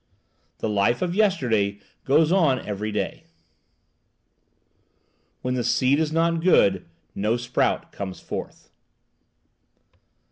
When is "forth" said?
8.19-8.71